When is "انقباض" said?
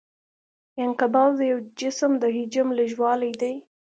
0.83-1.31